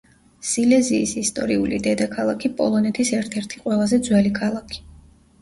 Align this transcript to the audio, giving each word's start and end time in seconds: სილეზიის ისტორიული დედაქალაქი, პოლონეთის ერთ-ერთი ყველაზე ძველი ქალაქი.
სილეზიის 0.51 1.11
ისტორიული 1.21 1.79
დედაქალაქი, 1.87 2.51
პოლონეთის 2.63 3.13
ერთ-ერთი 3.19 3.63
ყველაზე 3.67 4.01
ძველი 4.09 4.35
ქალაქი. 4.41 4.83